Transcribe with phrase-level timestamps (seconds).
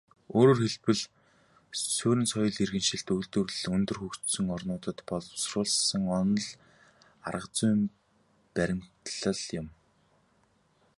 [0.37, 1.01] Өөрөөр хэлбэл,
[1.95, 6.45] суурин соёл иргэншилт, үйлдвэрлэл өндөр хөгжсөн орнуудад боловсруулсан онол
[7.27, 7.79] аргазүйн
[8.55, 9.67] баримтлал юм.